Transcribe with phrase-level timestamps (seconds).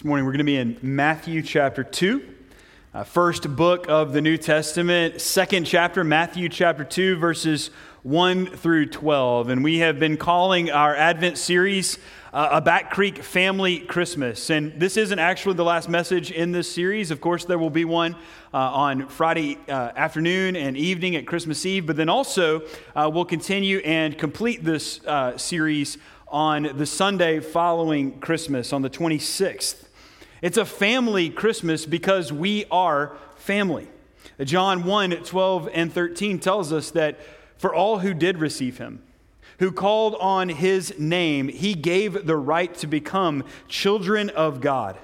[0.00, 2.26] This morning we're going to be in Matthew chapter 2,
[2.94, 7.68] uh, first book of the New Testament, second chapter, Matthew chapter 2, verses
[8.02, 9.50] 1 through 12.
[9.50, 11.98] And we have been calling our Advent series
[12.32, 14.48] uh, a Back Creek Family Christmas.
[14.48, 17.10] And this isn't actually the last message in this series.
[17.10, 18.14] Of course, there will be one
[18.54, 22.62] uh, on Friday uh, afternoon and evening at Christmas Eve, but then also
[22.96, 25.98] uh, we'll continue and complete this uh, series
[26.28, 29.88] on the Sunday following Christmas, on the 26th.
[30.42, 33.88] It's a family Christmas because we are family.
[34.42, 37.20] John 1 12 and 13 tells us that
[37.58, 39.02] for all who did receive him,
[39.58, 44.96] who called on his name, he gave the right to become children of God,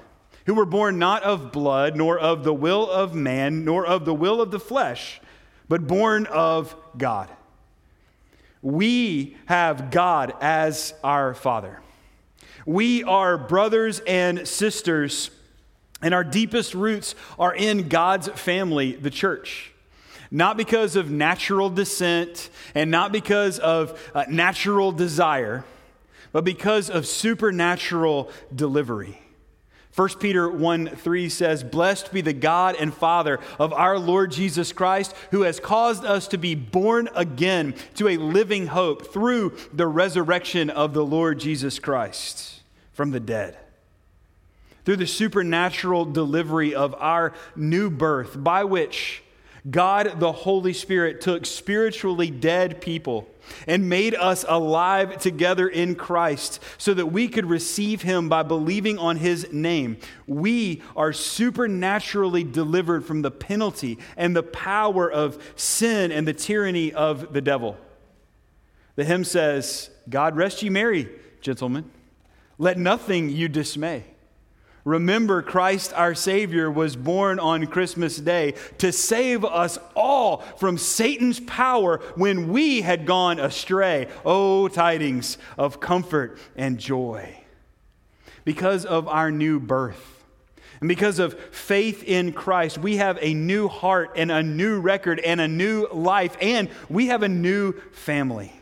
[0.47, 4.15] who were born not of blood, nor of the will of man, nor of the
[4.15, 5.21] will of the flesh,
[5.69, 7.29] but born of God.
[8.63, 11.79] We have God as our Father.
[12.65, 15.29] We are brothers and sisters,
[16.01, 19.71] and our deepest roots are in God's family, the church.
[20.29, 25.63] Not because of natural descent and not because of uh, natural desire,
[26.31, 29.21] but because of supernatural delivery.
[29.95, 34.71] 1 Peter 1 3 says, Blessed be the God and Father of our Lord Jesus
[34.71, 39.87] Christ, who has caused us to be born again to a living hope through the
[39.87, 43.57] resurrection of the Lord Jesus Christ from the dead.
[44.87, 49.21] Through the supernatural delivery of our new birth, by which
[49.69, 53.27] God the Holy Spirit took spiritually dead people
[53.67, 58.97] and made us alive together in Christ so that we could receive him by believing
[58.97, 59.97] on his name.
[60.25, 66.93] We are supernaturally delivered from the penalty and the power of sin and the tyranny
[66.93, 67.75] of the devil.
[68.95, 71.09] The hymn says, God rest ye merry,
[71.41, 71.91] gentlemen.
[72.57, 74.05] Let nothing you dismay.
[74.87, 81.41] Remember, Christ our Savior was born on Christmas Day to save us all from Satan's
[81.41, 84.07] power when we had gone astray.
[84.23, 87.37] Oh, tidings of comfort and joy.
[88.45, 90.23] Because of our new birth.
[90.79, 95.19] And because of faith in Christ, we have a new heart and a new record
[95.19, 98.53] and a new life, and we have a new family.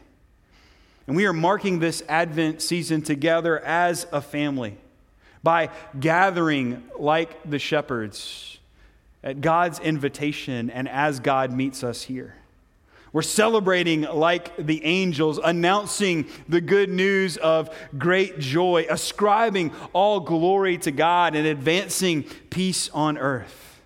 [1.06, 4.80] And we are marking this Advent season together as a family
[5.46, 5.70] by
[6.00, 8.58] gathering like the shepherds
[9.24, 12.34] at God's invitation and as God meets us here.
[13.14, 20.80] We're celebrating like the angels, announcing the good news of great joy, ascribing all glory
[20.80, 23.80] to God, and advancing peace on earth.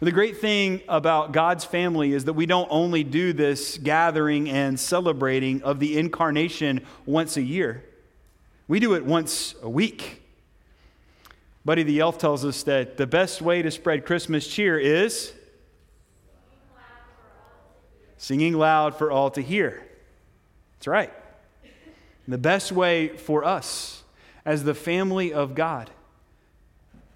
[0.00, 4.80] The great thing about God's family is that we don't only do this gathering and
[4.80, 7.84] celebrating of the incarnation once a year,
[8.66, 10.19] we do it once a week.
[11.70, 15.32] Buddy the Elf tells us that the best way to spread Christmas cheer is
[18.16, 19.86] singing loud for all to hear.
[20.72, 21.12] That's right.
[22.26, 24.02] the best way for us
[24.44, 25.92] as the family of God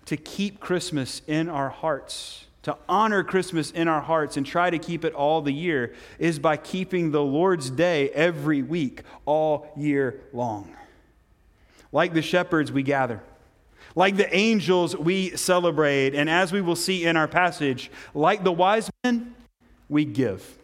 [0.06, 4.78] to keep Christmas in our hearts, to honor Christmas in our hearts and try to
[4.78, 10.20] keep it all the year is by keeping the Lord's day every week, all year
[10.32, 10.76] long.
[11.91, 13.20] Like the shepherds, we gather.
[13.97, 16.15] Like the angels, we celebrate.
[16.15, 19.34] And as we will see in our passage, like the wise men,
[19.88, 20.59] we give.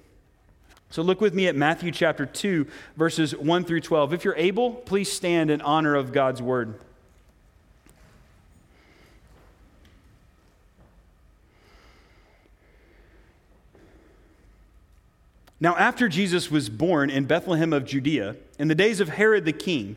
[0.91, 4.13] So look with me at Matthew chapter 2, verses 1 through 12.
[4.13, 6.75] If you're able, please stand in honor of God's word.
[15.61, 19.53] Now, after Jesus was born in Bethlehem of Judea, in the days of Herod the
[19.53, 19.97] king,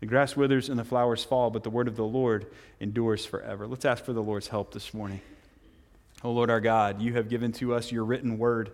[0.00, 2.46] The grass withers and the flowers fall, but the word of the Lord
[2.80, 3.66] endures forever.
[3.66, 5.20] Let's ask for the Lord's help this morning.
[6.22, 8.70] Oh Lord our God, you have given to us your written word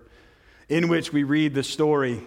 [0.68, 2.22] in which we read the story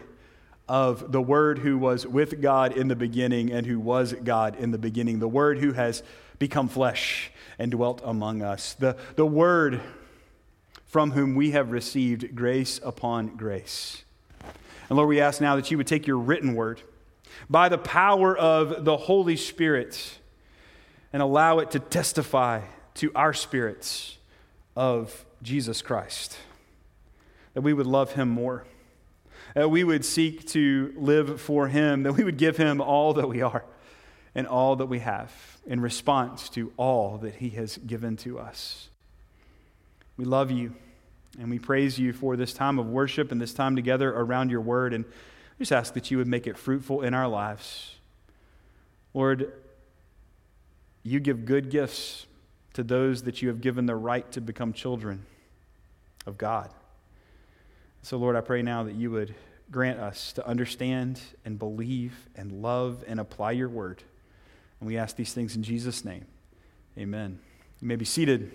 [0.67, 4.71] of the Word who was with God in the beginning and who was God in
[4.71, 6.03] the beginning, the Word who has
[6.39, 9.81] become flesh and dwelt among us, the, the Word
[10.85, 14.03] from whom we have received grace upon grace.
[14.89, 16.81] And Lord, we ask now that you would take your written Word
[17.49, 20.19] by the power of the Holy Spirit
[21.13, 22.61] and allow it to testify
[22.95, 24.17] to our spirits
[24.75, 26.37] of Jesus Christ,
[27.53, 28.65] that we would love him more,
[29.53, 33.27] that we would seek to live for him, that we would give him all that
[33.27, 33.63] we are
[34.35, 35.31] and all that we have
[35.65, 38.89] in response to all that he has given to us.
[40.15, 40.75] We love you
[41.39, 44.61] and we praise you for this time of worship and this time together around your
[44.61, 44.93] word.
[44.93, 45.05] And
[45.59, 47.95] just ask that you would make it fruitful in our lives.
[49.13, 49.51] Lord,
[51.03, 52.25] you give good gifts
[52.73, 55.25] to those that you have given the right to become children
[56.25, 56.69] of God.
[58.03, 59.33] So, Lord, I pray now that you would
[59.71, 64.03] grant us to understand and believe and love and apply your word.
[64.79, 66.25] And we ask these things in Jesus' name.
[66.97, 67.39] Amen.
[67.81, 68.51] You may be seated.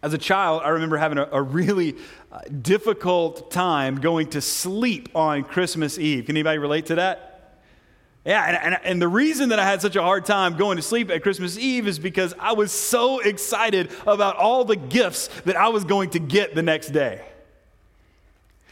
[0.00, 1.96] As a child, I remember having a, a really
[2.30, 6.26] uh, difficult time going to sleep on Christmas Eve.
[6.26, 7.28] Can anybody relate to that?
[8.24, 10.82] Yeah, and, and, and, the reason that I had such a hard time going to
[10.82, 15.56] sleep at Christmas Eve is because I was so excited about all the gifts that
[15.56, 17.24] I was going to get the next day.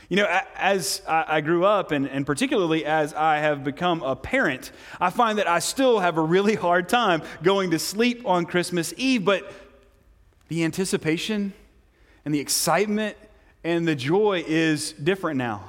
[0.09, 4.71] You know, as I grew up, and, and particularly as I have become a parent,
[5.01, 8.95] I find that I still have a really hard time going to sleep on Christmas
[8.97, 9.51] Eve, but
[10.49, 11.53] the anticipation
[12.25, 13.17] and the excitement
[13.65, 15.65] and the joy is different now.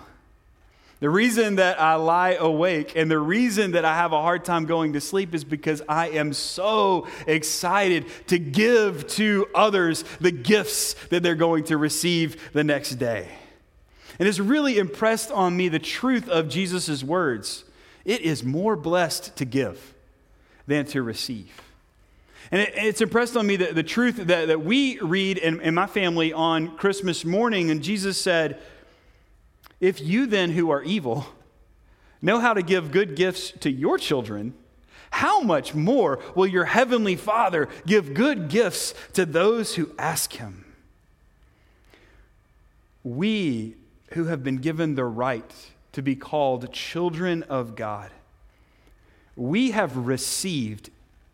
[1.00, 4.65] The reason that I lie awake and the reason that I have a hard time
[4.65, 10.95] going to sleep is because I am so excited to give to others the gifts
[11.09, 13.29] that they're going to receive the next day.
[14.18, 17.63] And it's really impressed on me the truth of Jesus' words.
[18.03, 19.94] It is more blessed to give
[20.65, 21.51] than to receive.
[22.51, 25.73] And it, it's impressed on me that the truth that, that we read in, in
[25.73, 28.59] my family on Christmas morning, and Jesus said,
[29.79, 31.25] If you then who are evil
[32.21, 34.53] know how to give good gifts to your children,
[35.11, 40.65] how much more will your heavenly Father give good gifts to those who ask him?
[43.03, 43.75] We
[44.11, 45.51] who have been given the right
[45.93, 48.11] to be called children of God,
[49.35, 50.89] we have received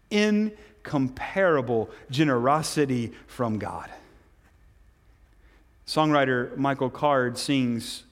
[0.10, 0.52] in
[0.84, 3.90] incomparable generosity from God.
[5.88, 8.04] Songwriter Michael Card sings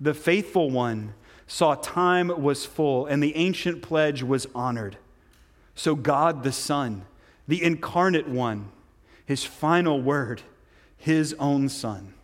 [0.00, 1.14] The faithful one
[1.46, 4.96] saw time was full and the ancient pledge was honored.
[5.74, 7.04] So God the Son,
[7.48, 8.70] the incarnate one,
[9.26, 10.42] his final word,
[10.96, 12.14] his own Son,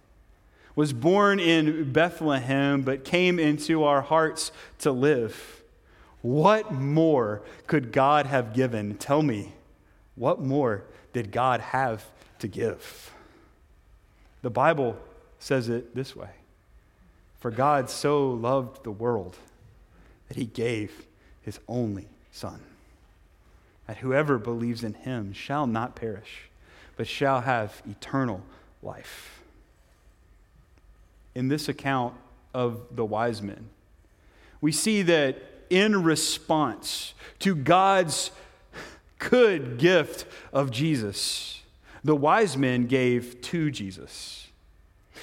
[0.76, 5.62] was born in Bethlehem but came into our hearts to live.
[6.22, 8.96] What more could God have given?
[8.96, 9.55] Tell me.
[10.16, 12.04] What more did God have
[12.40, 13.12] to give?
[14.42, 14.98] The Bible
[15.38, 16.30] says it this way
[17.38, 19.36] For God so loved the world
[20.28, 21.06] that he gave
[21.42, 22.60] his only Son,
[23.86, 26.50] that whoever believes in him shall not perish,
[26.96, 28.42] but shall have eternal
[28.82, 29.40] life.
[31.34, 32.14] In this account
[32.52, 33.68] of the wise men,
[34.60, 35.36] we see that
[35.70, 38.30] in response to God's
[39.18, 41.62] good gift of Jesus,
[42.04, 44.48] the wise men gave to Jesus.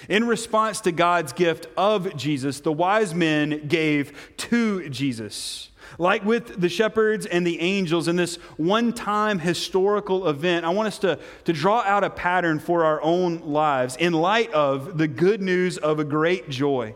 [0.10, 5.70] In response to God's gift of Jesus, the wise men gave to Jesus.
[5.98, 10.88] Like with the shepherds and the angels in this one time historical event, I want
[10.88, 15.08] us to, to draw out a pattern for our own lives in light of the
[15.08, 16.96] good news of a great joy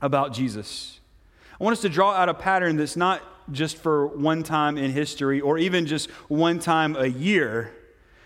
[0.00, 1.00] about Jesus.
[1.60, 4.90] I want us to draw out a pattern that's not just for one time in
[4.90, 7.72] history or even just one time a year,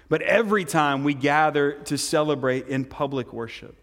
[0.09, 3.77] but every time we gather to celebrate in public worship.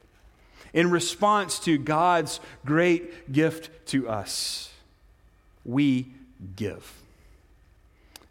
[0.73, 4.71] in response to God's great gift to us.
[5.65, 6.07] We
[6.55, 6.93] give.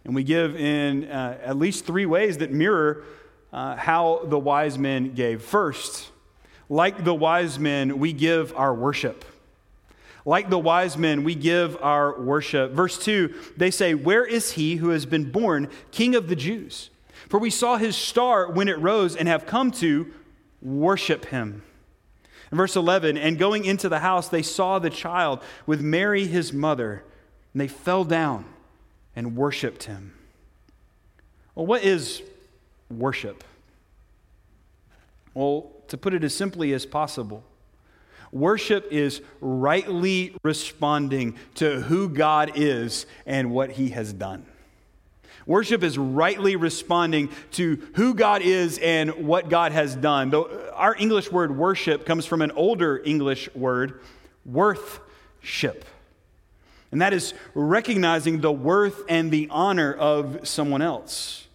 [0.05, 3.03] And we give in uh, at least three ways that mirror
[3.53, 5.43] uh, how the wise men gave.
[5.43, 6.11] First,
[6.69, 9.25] like the wise men, we give our worship.
[10.27, 12.73] Like the wise men, we give our worship.
[12.73, 16.91] Verse 2, they say, Where is he who has been born king of the Jews?
[17.29, 20.13] For we saw his star when it rose and have come to
[20.61, 21.63] worship him.
[22.51, 27.05] Verse 11, and going into the house, they saw the child with Mary his mother,
[27.53, 28.47] and they fell down
[29.15, 30.15] and worshiped him.
[31.55, 32.23] Well, what is
[32.91, 33.45] worship?
[35.35, 37.45] Well, to put it as simply as possible,
[38.39, 44.47] worship is rightly responding to who God is and what he has done.
[45.47, 50.35] Worship is rightly responding to who God is and what God has done.
[50.35, 50.43] Uh,
[50.75, 54.01] our English word worship comes from an older English word,
[54.45, 55.85] worthship.
[56.91, 61.46] And that is recognizing the worth and the honor of someone else.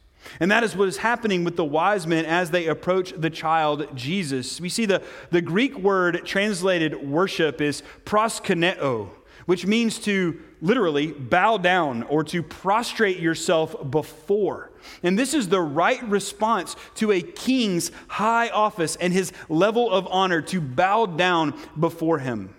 [0.42, 3.96] And that is what is happening with the wise men as they approach the child
[3.96, 4.60] Jesus.
[4.60, 9.10] We see the, the Greek word translated worship is proskuneo,
[9.46, 14.72] which means to literally bow down or to prostrate yourself before.
[15.04, 20.08] And this is the right response to a king's high office and his level of
[20.10, 22.56] honor to bow down before him.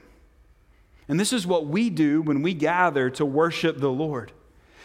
[1.09, 4.31] And this is what we do when we gather to worship the Lord.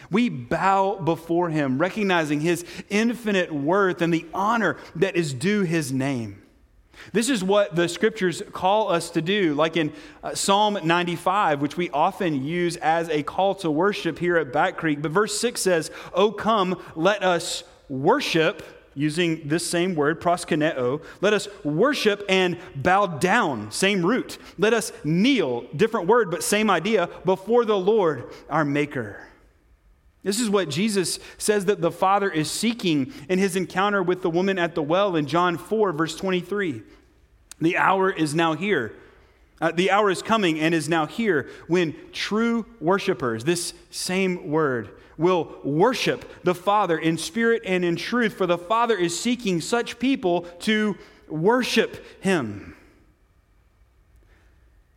[0.09, 5.91] We bow before him, recognizing his infinite worth and the honor that is due his
[5.91, 6.41] name.
[7.13, 11.77] This is what the scriptures call us to do, like in uh, Psalm 95, which
[11.77, 15.01] we often use as a call to worship here at Back Creek.
[15.01, 18.63] But verse 6 says, Oh, come, let us worship
[18.95, 21.03] using this same word, proskuneo.
[21.21, 24.39] Let us worship and bow down, same root.
[24.57, 29.21] Let us kneel, different word, but same idea, before the Lord our Maker.
[30.27, 34.29] This is what Jesus says that the Father is seeking in his encounter with the
[34.29, 36.81] woman at the well in John 4, verse 23.
[37.61, 38.91] The hour is now here.
[39.61, 44.89] Uh, the hour is coming and is now here when true worshipers, this same word,
[45.17, 49.97] will worship the Father in spirit and in truth, for the Father is seeking such
[49.97, 50.97] people to
[51.29, 52.75] worship Him.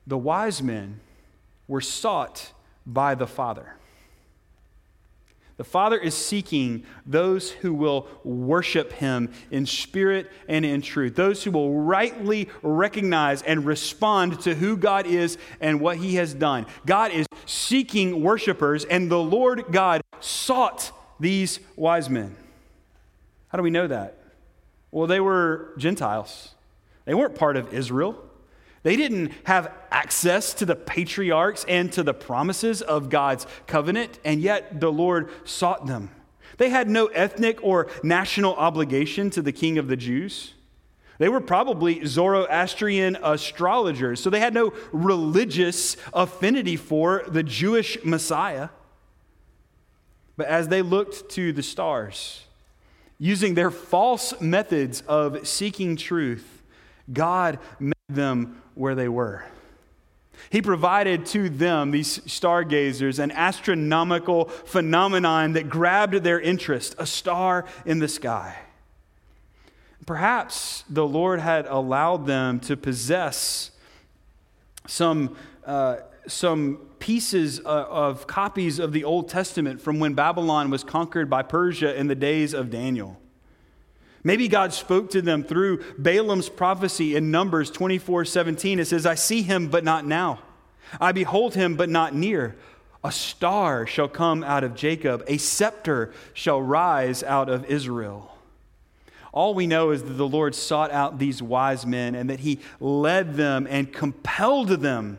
[0.08, 0.99] The wise men
[1.68, 2.50] were sought
[2.84, 3.76] by the Father.
[5.60, 11.44] The Father is seeking those who will worship Him in spirit and in truth, those
[11.44, 16.64] who will rightly recognize and respond to who God is and what He has done.
[16.86, 22.34] God is seeking worshipers, and the Lord God sought these wise men.
[23.48, 24.16] How do we know that?
[24.90, 26.54] Well, they were Gentiles,
[27.04, 28.29] they weren't part of Israel.
[28.82, 34.40] They didn't have access to the patriarchs and to the promises of God's covenant, and
[34.40, 36.10] yet the Lord sought them.
[36.56, 40.54] They had no ethnic or national obligation to the king of the Jews.
[41.18, 48.70] They were probably Zoroastrian astrologers, so they had no religious affinity for the Jewish Messiah.
[50.38, 52.44] But as they looked to the stars,
[53.18, 56.62] using their false methods of seeking truth,
[57.12, 59.44] God met them where they were.
[60.48, 67.66] He provided to them, these stargazers, an astronomical phenomenon that grabbed their interest a star
[67.84, 68.56] in the sky.
[70.06, 73.70] Perhaps the Lord had allowed them to possess
[74.86, 80.82] some, uh, some pieces uh, of copies of the Old Testament from when Babylon was
[80.82, 83.20] conquered by Persia in the days of Daniel.
[84.22, 88.78] Maybe God spoke to them through Balaam's prophecy in Numbers 24 17.
[88.78, 90.40] It says, I see him, but not now.
[91.00, 92.56] I behold him, but not near.
[93.02, 98.36] A star shall come out of Jacob, a scepter shall rise out of Israel.
[99.32, 102.58] All we know is that the Lord sought out these wise men and that he
[102.80, 105.18] led them and compelled them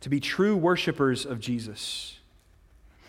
[0.00, 2.13] to be true worshipers of Jesus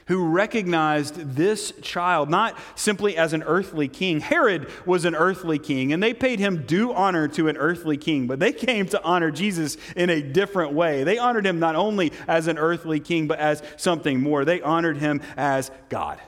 [0.08, 4.20] who recognized this child not simply as an earthly king.
[4.20, 8.28] Herod was an earthly king, and they paid him due honor to an earthly king,
[8.28, 11.04] but they came to honor Jesus in a different way.
[11.04, 14.46] They honored him not only as an earthly king, but as something more.
[14.46, 16.20] They honored him as God.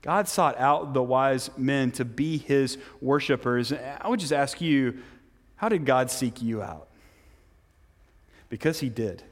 [0.00, 3.72] God sought out the wise men to be his worshipers.
[3.72, 4.98] I would just ask you,
[5.56, 6.88] how did God seek you out?
[8.48, 9.22] Because he did.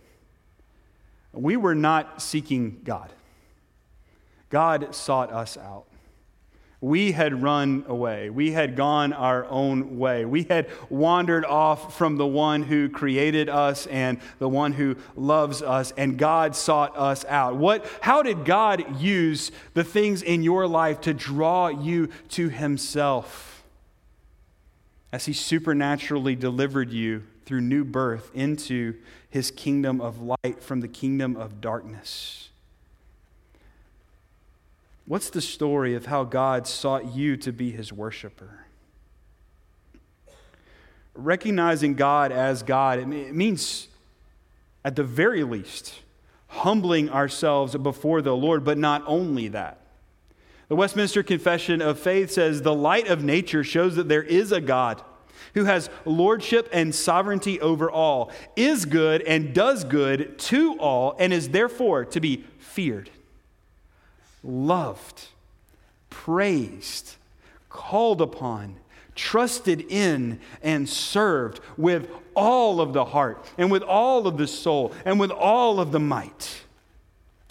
[1.37, 3.13] We were not seeking God,
[4.51, 5.87] God sought us out.
[6.81, 8.29] We had run away.
[8.29, 10.27] We had gone our own way.
[10.27, 15.63] We had wandered off from the one who created us and the one who loves
[15.63, 17.57] us, and God sought us out.
[17.57, 23.65] What, how did God use the things in your life to draw you to Himself?
[25.13, 28.97] As He supernaturally delivered you through new birth into
[29.37, 32.49] His kingdom of light from the kingdom of darkness.
[35.05, 38.65] What's the story of how God sought you to be his worshiper?
[41.15, 43.89] Recognizing God as God, it means,
[44.83, 45.97] at the very least,
[46.47, 49.83] humbling ourselves before the Lord, but not only that.
[50.69, 54.63] The Westminster Confession of Faith says the light of nature shows that there is a
[54.63, 55.03] God
[55.55, 61.33] who has lordship and sovereignty over all, is good and does good to all, and
[61.33, 63.11] is therefore to be feared
[64.47, 65.27] loved,
[66.09, 67.17] praised,
[67.69, 68.77] called upon,
[69.15, 74.93] trusted in, and served with all of the heart and with all of the soul
[75.05, 76.63] and with all of the might.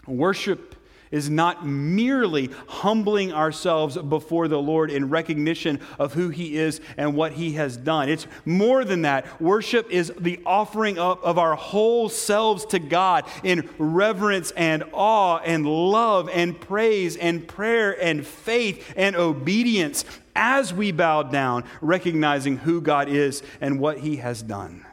[0.07, 0.74] Worship
[1.11, 7.15] is not merely humbling ourselves before the Lord in recognition of who He is and
[7.15, 8.09] what He has done.
[8.09, 9.41] It's more than that.
[9.41, 15.37] Worship is the offering up of our whole selves to God in reverence and awe
[15.37, 22.57] and love and praise and prayer and faith and obedience as we bow down, recognizing
[22.57, 24.85] who God is and what He has done.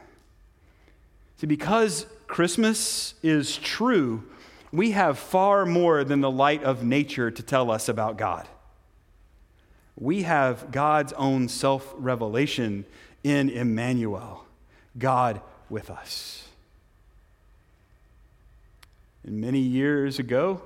[1.37, 4.23] See, because Christmas is true,
[4.73, 8.47] we have far more than the light of nature to tell us about God.
[9.95, 12.85] We have God's own self revelation
[13.23, 14.45] in Emmanuel,
[14.97, 16.47] God with us.
[19.23, 20.63] And many years ago,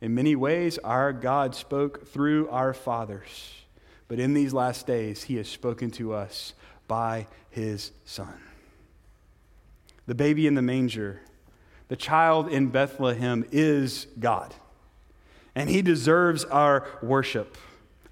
[0.00, 3.52] in many ways, our God spoke through our fathers.
[4.08, 6.54] But in these last days, he has spoken to us
[6.88, 8.40] by his Son.
[10.06, 11.20] The baby in the manger
[11.88, 14.54] the child in Bethlehem is God,
[15.54, 17.56] and he deserves our worship.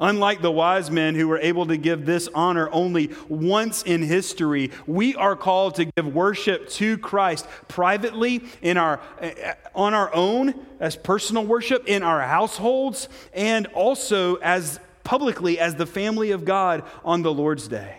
[0.02, 4.73] Unlike the wise men who were able to give this honor only once in history,
[4.85, 9.01] we are called to give worship to Christ privately in our,
[9.77, 15.87] on our own as personal worship in our households and also as publicly as the
[15.87, 17.99] family of God on the Lord's day.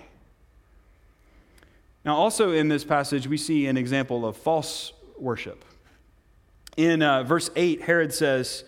[2.03, 5.63] Now, also in this passage, we see an example of false worship.
[6.75, 8.63] In uh, verse 8, Herod says,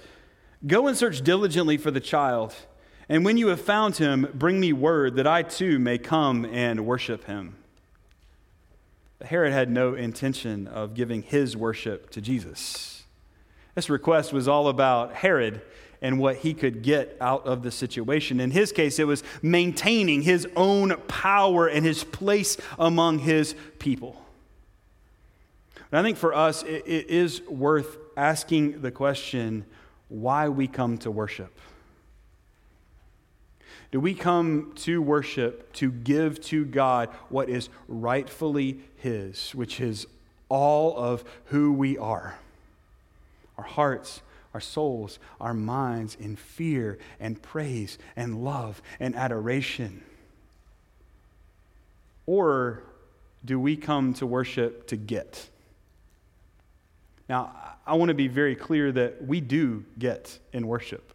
[0.66, 2.56] Go and search diligently for the child,
[3.10, 6.86] and when you have found him, bring me word that I too may come and
[6.86, 7.56] worship him.
[9.20, 13.04] But Herod had no intention of giving his worship to Jesus.
[13.76, 15.62] This request was all about Herod
[16.02, 18.40] and what he could get out of the situation.
[18.40, 24.25] In his case, it was maintaining his own power and his place among his people.
[25.90, 29.66] But I think for us, it, it is worth asking the question
[30.10, 31.58] why we come to worship.
[33.92, 40.06] Do we come to worship to give to God what is rightfully His, which is
[40.50, 42.38] all of who we are?
[43.58, 44.22] Our hearts,
[44.54, 50.04] our souls, our minds in fear and praise and love and adoration?
[52.26, 52.84] Or
[53.44, 55.50] do we come to worship to get?
[57.28, 61.14] Now, I want to be very clear that we do get in worship.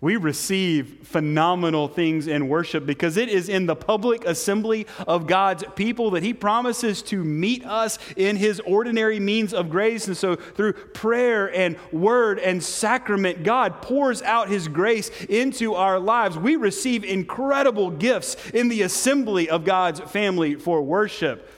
[0.00, 5.64] We receive phenomenal things in worship because it is in the public assembly of God's
[5.74, 10.06] people that He promises to meet us in His ordinary means of grace.
[10.06, 15.98] And so, through prayer and word and sacrament, God pours out His grace into our
[15.98, 16.38] lives.
[16.38, 21.50] We receive incredible gifts in the assembly of God's family for worship.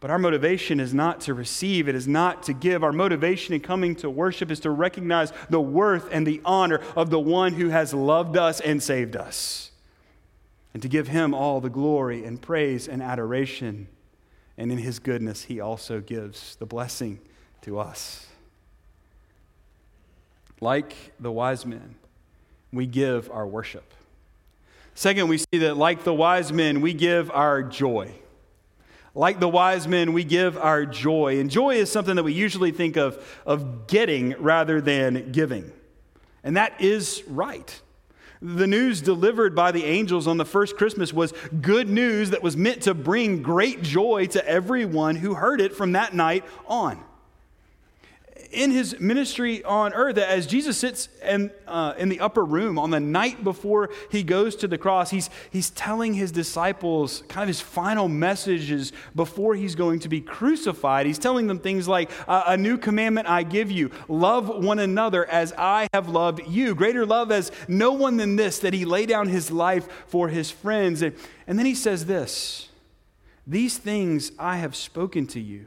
[0.00, 2.84] But our motivation is not to receive, it is not to give.
[2.84, 7.10] Our motivation in coming to worship is to recognize the worth and the honor of
[7.10, 9.72] the one who has loved us and saved us,
[10.72, 13.88] and to give him all the glory and praise and adoration.
[14.56, 17.20] And in his goodness, he also gives the blessing
[17.62, 18.26] to us.
[20.60, 21.94] Like the wise men,
[22.72, 23.94] we give our worship.
[24.94, 28.12] Second, we see that like the wise men, we give our joy.
[29.14, 31.40] Like the wise men, we give our joy.
[31.40, 35.72] And joy is something that we usually think of, of getting rather than giving.
[36.44, 37.80] And that is right.
[38.40, 42.56] The news delivered by the angels on the first Christmas was good news that was
[42.56, 47.02] meant to bring great joy to everyone who heard it from that night on.
[48.50, 52.90] In his ministry on earth, as Jesus sits in, uh, in the upper room on
[52.90, 57.48] the night before he goes to the cross, he's, he's telling his disciples kind of
[57.48, 61.06] his final messages before he's going to be crucified.
[61.06, 65.52] He's telling them things like, A new commandment I give you love one another as
[65.58, 66.74] I have loved you.
[66.74, 70.50] Greater love as no one than this, that he lay down his life for his
[70.50, 71.02] friends.
[71.02, 71.14] And,
[71.46, 72.68] and then he says this
[73.46, 75.66] These things I have spoken to you,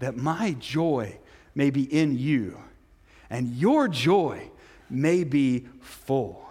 [0.00, 1.18] that my joy
[1.54, 2.58] may be in you,
[3.30, 4.50] and your joy
[4.90, 6.44] may be full.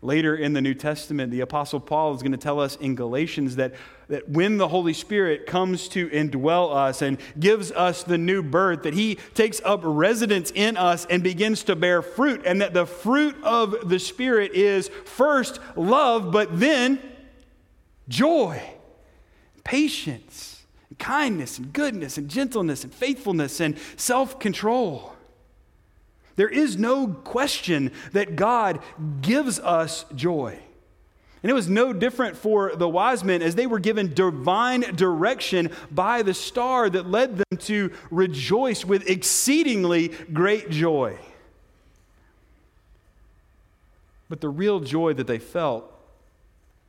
[0.00, 3.56] Later in the New Testament, the Apostle Paul is going to tell us in Galatians
[3.56, 3.74] that,
[4.06, 8.84] that when the Holy Spirit comes to indwell us and gives us the new birth,
[8.84, 12.86] that he takes up residence in us and begins to bear fruit, and that the
[12.86, 17.00] fruit of the Spirit is first love, but then
[18.08, 18.62] joy,
[19.64, 20.47] patience
[20.98, 25.14] kindness and goodness and gentleness and faithfulness and self control.
[26.36, 28.80] There is no question that God
[29.22, 30.58] gives us joy.
[31.42, 35.70] And it was no different for the wise men as they were given divine direction
[35.90, 41.16] by the star that led them to rejoice with exceedingly great joy.
[44.28, 45.92] But the real joy that they felt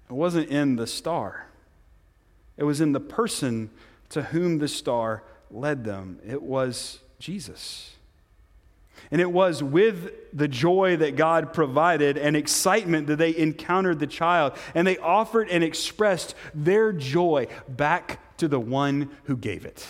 [0.10, 1.48] wasn't in the star,
[2.58, 3.70] it was in the person
[4.10, 6.20] to whom the star led them.
[6.28, 7.94] It was Jesus.
[9.12, 14.08] And it was with the joy that God provided and excitement that they encountered the
[14.08, 14.54] child.
[14.76, 19.86] And they offered and expressed their joy back to the one who gave it.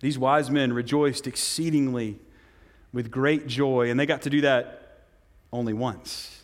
[0.00, 2.18] These wise men rejoiced exceedingly
[2.92, 5.02] with great joy, and they got to do that
[5.52, 6.42] only once.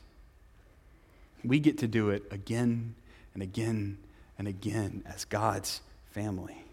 [1.43, 2.95] We get to do it again
[3.35, 3.99] and again
[4.39, 6.65] and again as God's family?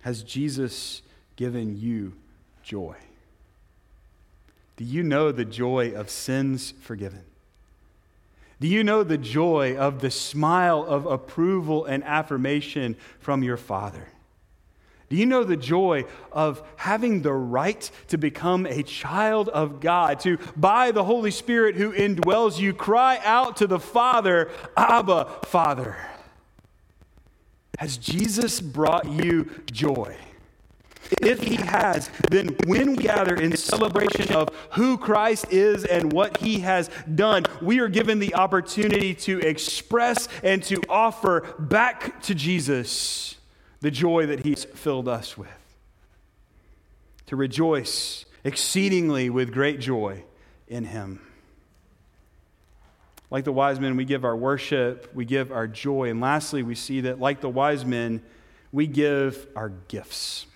[0.00, 1.02] Has Jesus
[1.36, 2.14] given you
[2.62, 2.96] joy?
[4.76, 7.24] Do you know the joy of sins forgiven?
[8.60, 14.08] Do you know the joy of the smile of approval and affirmation from your Father?
[15.12, 20.20] Do you know the joy of having the right to become a child of God,
[20.20, 25.98] to, by the Holy Spirit who indwells you, cry out to the Father, Abba, Father?
[27.78, 30.16] Has Jesus brought you joy?
[31.20, 36.38] If he has, then when we gather in celebration of who Christ is and what
[36.38, 42.34] he has done, we are given the opportunity to express and to offer back to
[42.34, 43.36] Jesus
[43.82, 45.50] the joy that He's filled us with.
[47.26, 50.24] To rejoice exceedingly with great joy
[50.68, 51.20] in Him.
[53.30, 56.10] Like the wise men, we give our worship, we give our joy.
[56.10, 58.22] And lastly, we see that, like the wise men,
[58.72, 60.46] we give our gifts.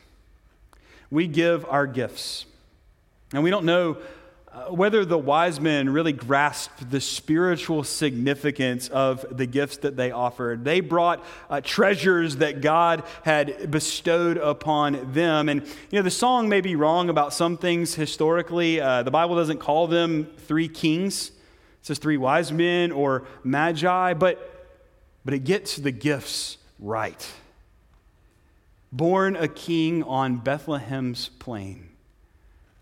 [1.10, 2.46] We give our gifts.
[3.32, 3.98] And we don't know
[4.70, 10.64] whether the wise men really grasped the spiritual significance of the gifts that they offered.
[10.64, 15.48] They brought uh, treasures that God had bestowed upon them.
[15.48, 18.80] And, you know, the song may be wrong about some things historically.
[18.80, 21.34] Uh, the Bible doesn't call them three kings, it
[21.82, 24.68] says three wise men or magi, but,
[25.24, 27.30] but it gets the gifts right.
[28.90, 31.85] Born a king on Bethlehem's plain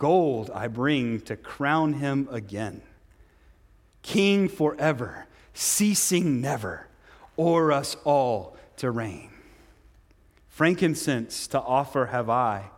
[0.05, 2.83] Gold I bring to crown him again.
[4.03, 6.89] King forever, ceasing never,
[7.39, 9.31] o'er us all to reign.
[10.51, 12.69] Frankincense to offer have I.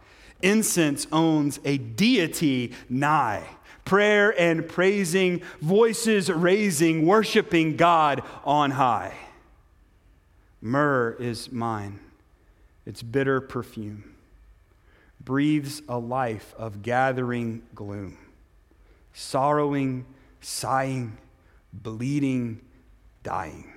[0.40, 3.42] Incense owns a deity nigh.
[3.84, 9.16] Prayer and praising, voices raising, worshiping God on high.
[10.60, 11.98] Myrrh is mine,
[12.84, 14.15] its bitter perfume
[15.26, 18.16] breathes a life of gathering gloom,
[19.12, 20.06] sorrowing,
[20.40, 21.18] sighing,
[21.74, 22.60] bleeding,
[23.24, 23.74] dying,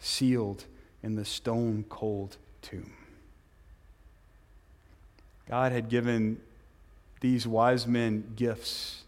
[0.00, 0.64] sealed
[1.02, 2.92] in the stone cold tomb.
[5.46, 6.40] God had given
[7.20, 9.02] these wise men gifts,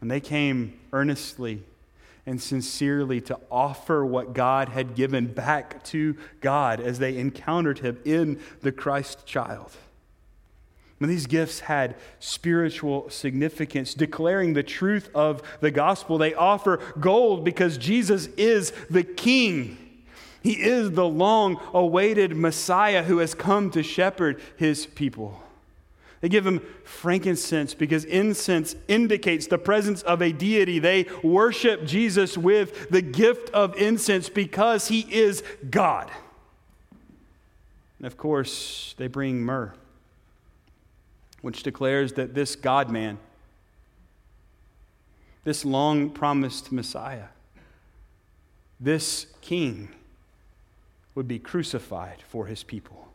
[0.00, 1.64] and they came earnestly
[2.26, 7.98] and sincerely to offer what God had given back to God as they encountered Him
[8.04, 9.72] in the Christ child.
[11.08, 16.18] These gifts had spiritual significance, declaring the truth of the gospel.
[16.18, 19.78] They offer gold because Jesus is the King.
[20.42, 25.40] He is the long awaited Messiah who has come to shepherd his people.
[26.20, 30.78] They give him frankincense because incense indicates the presence of a deity.
[30.78, 36.10] They worship Jesus with the gift of incense because he is God.
[37.98, 39.74] And of course, they bring myrrh,
[41.44, 43.18] which declares that this God man,
[45.44, 47.26] this long promised Messiah,
[48.80, 49.90] this king,
[51.14, 53.08] would be crucified for his people.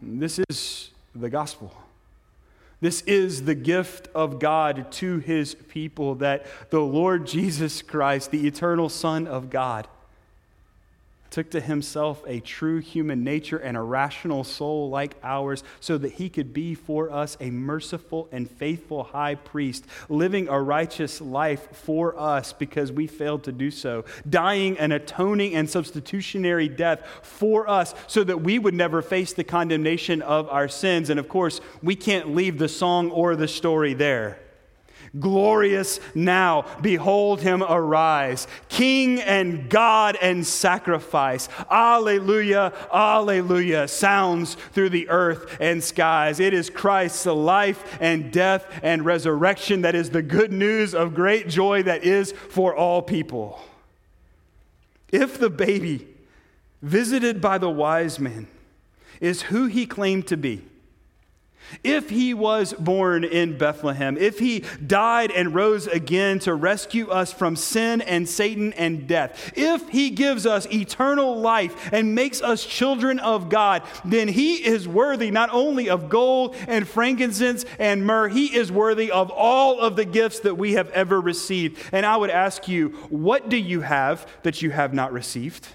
[0.00, 1.74] This is the gospel.
[2.80, 8.46] This is the gift of God to his people that the Lord Jesus Christ, the
[8.46, 9.88] eternal Son of God,
[11.30, 16.12] took to himself a true human nature and a rational soul like ours so that
[16.14, 21.68] he could be for us a merciful and faithful high priest, living a righteous life
[21.72, 27.68] for us because we failed to do so, dying an atoning and substitutionary death for
[27.68, 31.10] us so that we would never face the condemnation of our sins.
[31.10, 34.38] And of course, we can't leave the song or the story there.
[35.18, 41.48] Glorious now, behold him arise, King and God and sacrifice.
[41.70, 46.40] Alleluia, alleluia, sounds through the earth and skies.
[46.40, 51.48] It is Christ's life and death and resurrection that is the good news of great
[51.48, 53.60] joy that is for all people.
[55.10, 56.06] If the baby
[56.82, 58.46] visited by the wise men
[59.20, 60.67] is who he claimed to be,
[61.84, 67.32] if he was born in Bethlehem, if he died and rose again to rescue us
[67.32, 72.64] from sin and Satan and death, if he gives us eternal life and makes us
[72.64, 78.28] children of God, then he is worthy not only of gold and frankincense and myrrh,
[78.28, 81.78] he is worthy of all of the gifts that we have ever received.
[81.92, 85.68] And I would ask you, what do you have that you have not received?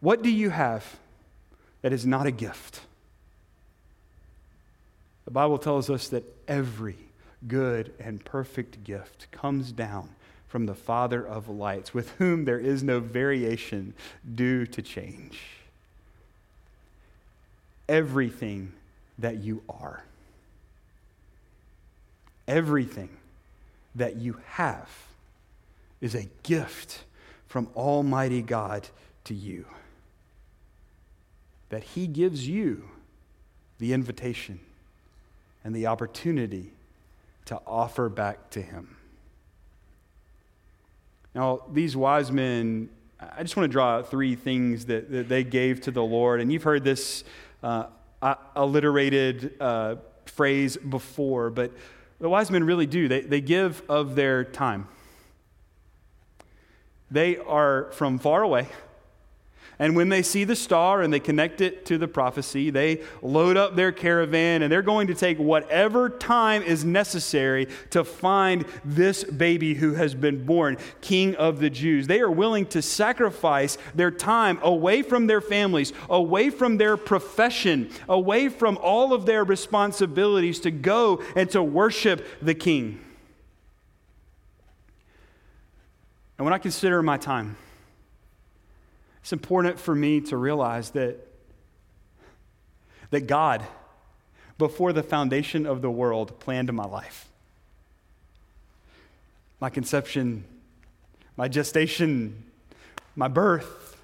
[0.00, 0.98] What do you have?
[1.82, 2.82] That is not a gift.
[5.24, 6.96] The Bible tells us that every
[7.46, 10.08] good and perfect gift comes down
[10.48, 13.92] from the Father of lights, with whom there is no variation
[14.34, 15.40] due to change.
[17.88, 18.72] Everything
[19.18, 20.02] that you are,
[22.46, 23.10] everything
[23.94, 24.88] that you have,
[26.00, 27.04] is a gift
[27.46, 28.88] from Almighty God
[29.24, 29.66] to you
[31.70, 32.88] that He gives you
[33.78, 34.60] the invitation
[35.64, 36.72] and the opportunity
[37.46, 38.96] to offer back to Him.
[41.34, 42.88] Now, these wise men,
[43.20, 46.40] I just want to draw out three things that, that they gave to the Lord.
[46.40, 47.22] And you've heard this
[47.62, 47.86] uh,
[48.56, 51.72] alliterated uh, phrase before, but
[52.20, 53.08] the wise men really do.
[53.08, 54.88] They, they give of their time.
[57.10, 58.68] They are from far away.
[59.80, 63.56] And when they see the star and they connect it to the prophecy, they load
[63.56, 69.22] up their caravan and they're going to take whatever time is necessary to find this
[69.22, 72.08] baby who has been born, King of the Jews.
[72.08, 77.90] They are willing to sacrifice their time away from their families, away from their profession,
[78.08, 83.04] away from all of their responsibilities to go and to worship the King.
[86.36, 87.56] And when I consider my time,
[89.28, 91.18] it's important for me to realize that,
[93.10, 93.62] that God,
[94.56, 97.28] before the foundation of the world, planned my life.
[99.60, 100.44] My conception,
[101.36, 102.42] my gestation,
[103.16, 104.00] my birth,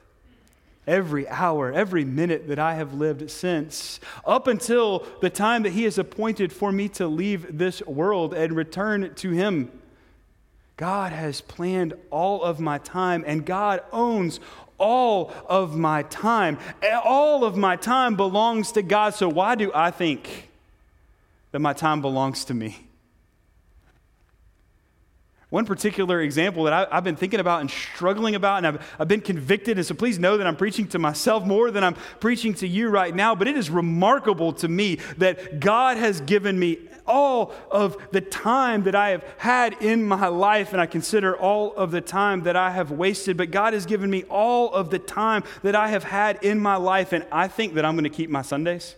[0.86, 5.84] every hour, every minute that I have lived since, up until the time that He
[5.84, 9.72] has appointed for me to leave this world and return to Him.
[10.76, 14.40] God has planned all of my time, and God owns
[14.78, 16.58] all of my time.
[17.04, 19.14] All of my time belongs to God.
[19.14, 20.50] So why do I think
[21.52, 22.84] that my time belongs to me?
[25.54, 29.06] One particular example that I, have been thinking about and struggling about, and I've, I've
[29.06, 32.54] been convicted, and so please know that I'm preaching to myself more than I'm preaching
[32.54, 36.80] to you right now, but it is remarkable to me that God has given me
[37.06, 41.74] all of the time that I have had in my life, and I consider all
[41.74, 44.98] of the time that I have wasted, but God has given me all of the
[44.98, 48.10] time that I have had in my life, and I think that I'm going to
[48.10, 48.94] keep my Sundays.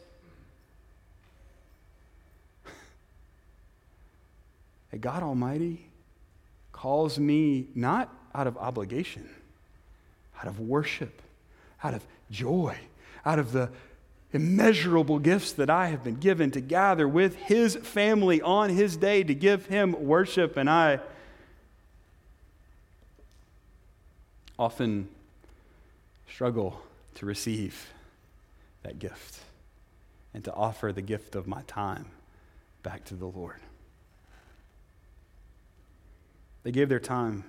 [5.00, 5.86] God Almighty
[6.72, 9.28] calls me not out of obligation,
[10.38, 11.22] out of worship,
[11.82, 12.76] out of joy,
[13.24, 13.70] out of the
[14.32, 19.22] immeasurable gifts that I have been given to gather with His family on His day
[19.22, 20.56] to give Him worship.
[20.56, 21.00] And I
[24.58, 25.08] often
[26.28, 26.80] struggle
[27.14, 27.92] to receive
[28.82, 29.40] that gift
[30.34, 32.06] and to offer the gift of my time
[32.82, 33.56] back to the Lord.
[36.62, 37.44] They gave their time,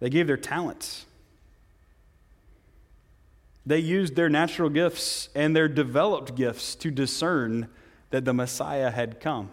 [0.00, 1.06] they gave their talents,
[3.66, 7.68] They used their natural gifts and their developed gifts to discern
[8.10, 9.50] that the Messiah had come.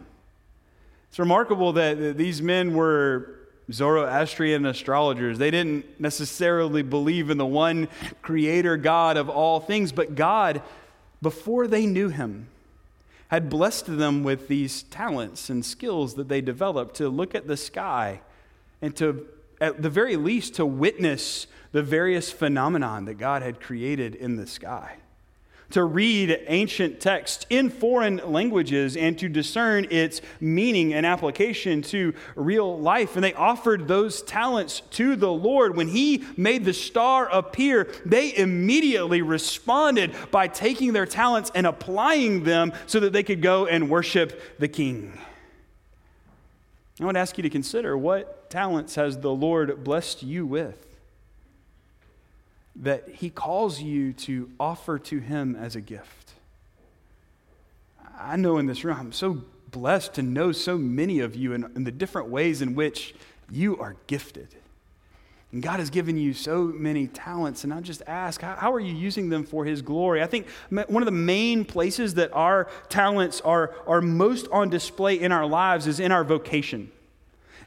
[1.09, 3.39] It's remarkable that these men were
[3.71, 5.37] Zoroastrian astrologers.
[5.37, 7.87] They didn't necessarily believe in the one
[8.21, 10.61] creator God of all things, but God,
[11.21, 12.47] before they knew him,
[13.29, 17.57] had blessed them with these talents and skills that they developed to look at the
[17.57, 18.21] sky
[18.81, 19.25] and to,
[19.63, 24.45] at the very least, to witness the various phenomenon that God had created in the
[24.45, 24.97] sky
[25.73, 32.13] to read ancient texts in foreign languages and to discern its meaning and application to
[32.35, 33.15] real life.
[33.15, 35.75] And they offered those talents to the Lord.
[35.75, 42.43] When He made the star appear, they immediately responded by taking their talents and applying
[42.43, 45.17] them so that they could go and worship the King.
[47.01, 50.93] I want to ask you to consider what talents has the Lord blessed you with?
[52.75, 56.33] that he calls you to offer to him as a gift.
[58.17, 61.65] I know in this room, I'm so blessed to know so many of you and,
[61.75, 63.13] in the different ways in which
[63.51, 64.47] you are gifted.
[65.51, 67.63] And God has given you so many talents.
[67.63, 70.23] And I just ask, how, how, are you using them for His glory?
[70.23, 75.19] I think one of the main places that our talents are, are most on display
[75.19, 76.91] in our lives is in our vocation.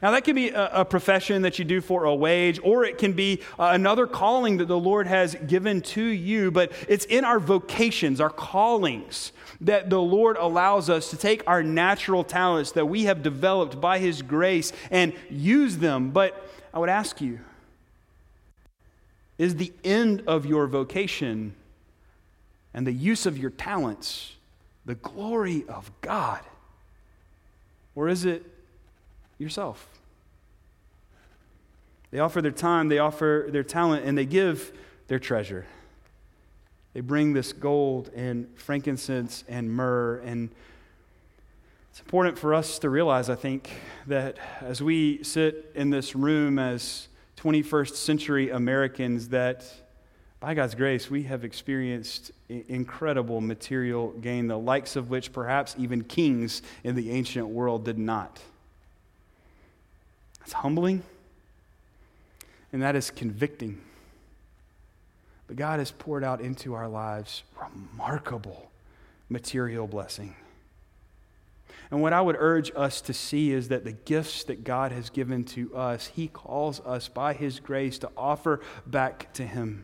[0.01, 2.97] Now, that can be a, a, profession that you do for a wage, or it
[2.97, 7.25] can be uh, another calling that the Lord has given to you, but it's in
[7.25, 9.31] our vocations, our callings,
[9.61, 13.99] that the Lord allows us to take our natural talents that we have developed by
[13.99, 16.11] His grace and use them.
[16.11, 17.39] But I would ask you
[19.37, 21.53] is the end of your vocation
[22.73, 24.33] and the use of your talents
[24.87, 26.39] the glory of God?
[27.93, 28.45] Or is it
[29.37, 29.87] yourself.
[32.11, 34.71] They offer their time, they offer their talent, and they give
[35.07, 35.65] their treasure.
[36.93, 40.19] They bring this gold and frankincense and myrrh.
[40.25, 40.49] And
[41.91, 43.71] it's important for us to realize, I think,
[44.07, 49.65] that as we sit in this room as 21st century Americans, that
[50.39, 56.03] by God's grace, we have experienced incredible material gain, the likes of which perhaps even
[56.03, 58.39] kings in the ancient world did not.
[60.47, 61.03] It's humbling
[62.71, 63.81] and that is convicting.
[65.45, 68.71] But God has poured out into our lives remarkable
[69.27, 70.37] material blessing.
[71.91, 75.09] And what I would urge us to see is that the gifts that God has
[75.09, 79.83] given to us, He calls us by His grace to offer back to Him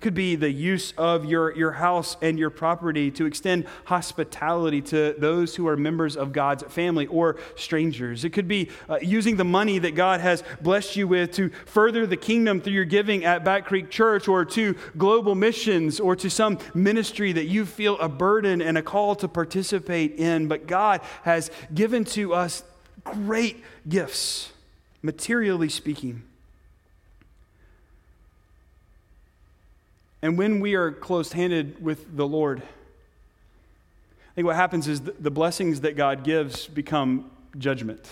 [0.00, 5.14] could be the use of your, your house and your property to extend hospitality to
[5.18, 8.24] those who are members of God's family or strangers.
[8.24, 12.06] It could be uh, using the money that God has blessed you with to further
[12.06, 16.28] the kingdom through your giving at Back Creek Church or to global missions or to
[16.28, 20.46] some ministry that you feel a burden and a call to participate in.
[20.46, 22.62] But God has given to us
[23.02, 24.52] great gifts,
[25.02, 26.22] materially speaking.
[30.26, 35.30] And when we are close handed with the Lord, I think what happens is the
[35.30, 38.04] blessings that God gives become judgment.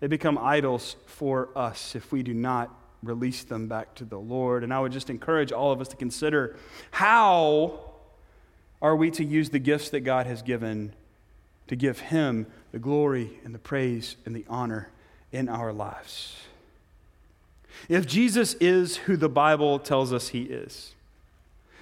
[0.00, 4.64] They become idols for us if we do not release them back to the Lord.
[4.64, 6.56] And I would just encourage all of us to consider
[6.90, 7.80] how
[8.80, 10.94] are we to use the gifts that God has given
[11.66, 14.88] to give Him the glory and the praise and the honor
[15.32, 16.34] in our lives.
[17.88, 20.94] If Jesus is who the Bible tells us he is,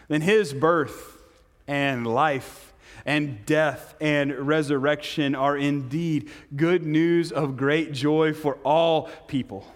[0.08, 1.22] then his birth
[1.66, 2.72] and life
[3.04, 9.66] and death and resurrection are indeed good news of great joy for all people.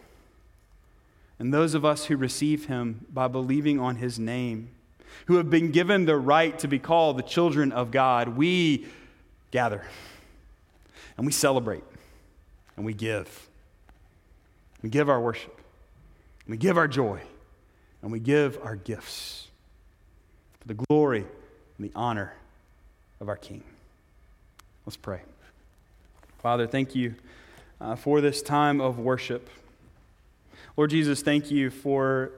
[1.39, 4.71] And those of us who receive him by believing on his name,
[5.27, 8.87] who have been given the right to be called the children of God, we
[9.51, 9.83] gather
[11.17, 11.85] and we celebrate
[12.77, 13.49] and we give.
[14.83, 15.60] We give our worship.
[16.51, 17.21] We give our joy
[18.03, 19.47] and we give our gifts
[20.59, 21.25] for the glory
[21.79, 22.35] and the honor
[23.21, 23.63] of our King.
[24.85, 25.21] Let's pray.
[26.43, 27.15] Father, thank you
[27.81, 29.49] uh, for this time of worship.
[30.77, 32.33] Lord Jesus, thank you for,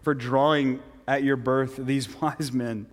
[0.00, 2.86] for drawing at your birth these wise men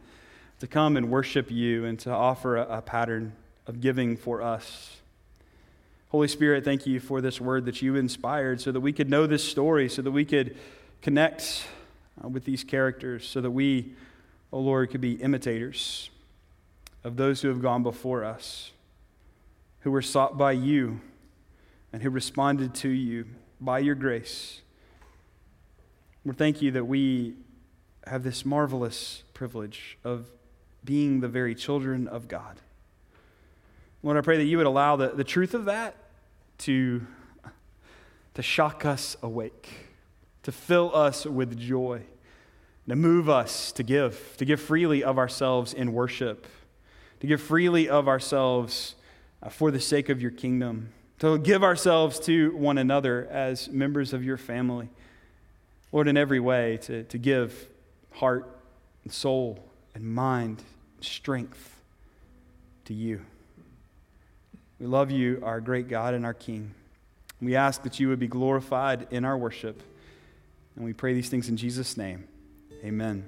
[0.60, 3.32] to come and worship you and to offer a, a pattern
[3.66, 4.99] of giving for us.
[6.10, 9.28] Holy Spirit, thank you for this word that you inspired so that we could know
[9.28, 10.58] this story, so that we could
[11.04, 11.68] connect
[12.24, 13.94] uh, with these characters, so that we,
[14.52, 16.10] oh Lord, could be imitators
[17.04, 18.72] of those who have gone before us,
[19.82, 21.00] who were sought by you
[21.94, 23.26] and who responded to you
[23.62, 24.62] by your grace
[26.26, 27.36] We thank you that we
[28.08, 30.26] have this marvelous privilege of
[30.84, 32.58] being the very children of God.
[34.02, 35.96] Lord, I pray that you would allow the, the truth of that
[36.60, 37.06] to,
[38.34, 39.70] to shock us awake,
[40.44, 42.04] to fill us with joy,
[42.88, 46.48] to move us to give, to give freely of ourselves in worship,
[47.20, 48.96] to give freely of ourselves
[49.44, 54.14] uh, for the sake of your kingdom, to give ourselves to one another as members
[54.14, 54.88] of your family.
[55.92, 57.68] Lord, in every way, to, to give
[58.14, 58.48] heart
[59.04, 59.60] and soul
[59.94, 60.64] and mind
[60.96, 61.82] and strength
[62.86, 63.26] to you.
[64.80, 66.74] We love you, our great God and our King.
[67.42, 69.82] We ask that you would be glorified in our worship.
[70.76, 72.28] And we pray these things in Jesus' name.
[72.84, 73.28] Amen.